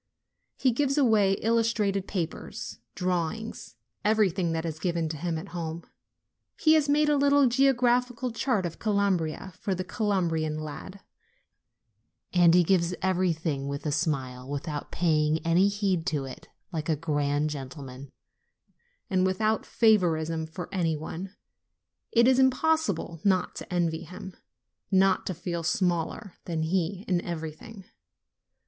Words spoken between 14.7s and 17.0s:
pay ing any heed to it, like a